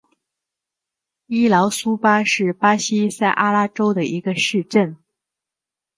[1.27, 4.97] 伊劳苏巴是巴西塞阿拉州的一个市镇。